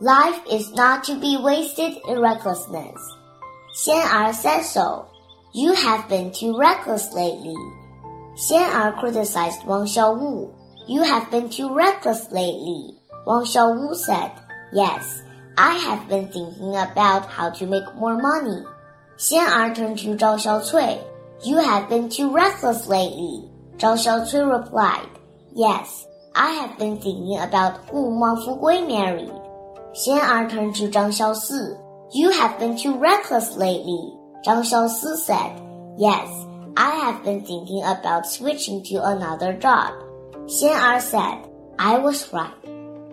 [0.00, 3.16] Life is not to be wasted in recklessness.
[3.74, 5.08] Xian Er said so.
[5.52, 7.56] You have been too reckless lately.
[8.36, 10.54] Xian Er criticized Wang Xiaowu.
[10.86, 12.94] You have been too reckless lately.
[13.26, 14.30] Wang Xiaowu said,
[14.72, 15.22] Yes,
[15.56, 18.62] I have been thinking about how to make more money.
[19.16, 21.02] Xian Er turned to Zhao Xiaocui.
[21.44, 23.50] You have been too reckless lately.
[23.78, 25.10] Zhao Xiaocui replied,
[25.56, 26.06] Yes,
[26.36, 29.47] I have been thinking about who Wang Fugui married.
[29.98, 31.74] Xian Er turned to Zhang Xiaosi.
[32.14, 34.14] You have been too reckless lately.
[34.46, 35.58] Zhang Xiaosi said,
[35.98, 36.30] Yes,
[36.76, 39.90] I have been thinking about switching to another job.
[40.46, 42.54] Xian Er said, I was right.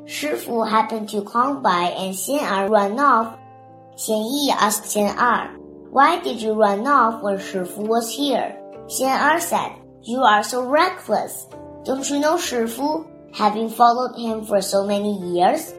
[0.06, 3.36] Shifu happened to come by and Xian Er ran off.
[3.98, 5.58] Xian Yi asked Xian Er,
[5.90, 8.56] Why did you run off when Shifu was here?
[8.86, 9.72] Xian Er said,
[10.04, 11.48] You are so reckless.
[11.84, 15.74] Don't you know Shifu, having followed him for so many years?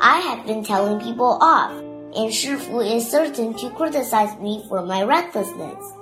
[0.00, 5.02] I have been telling people off, and Shifu is certain to criticize me for my
[5.02, 5.92] recklessness.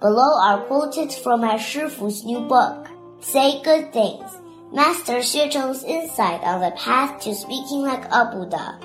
[0.00, 2.86] Below are quoted from my Shifu's new book,
[3.20, 4.30] Say Good Things,
[4.72, 8.78] Master Xue Cheng's insight on the path to speaking like a Buddha.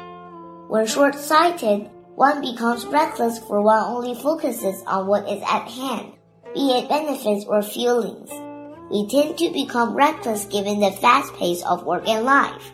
[0.70, 6.14] When short-sighted, one becomes reckless for one only focuses on what is at hand,
[6.54, 8.30] be it benefits or feelings.
[8.90, 12.73] We tend to become reckless given the fast pace of work and life.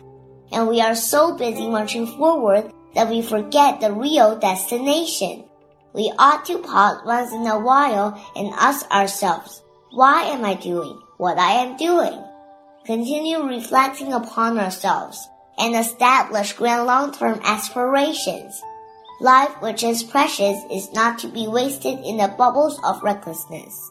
[0.52, 5.44] And we are so busy marching forward that we forget the real destination.
[5.92, 11.00] We ought to pause once in a while and ask ourselves, why am I doing
[11.16, 12.22] what I am doing?
[12.84, 15.26] Continue reflecting upon ourselves
[15.58, 18.60] and establish grand long-term aspirations.
[19.20, 23.90] Life which is precious is not to be wasted in the bubbles of recklessness.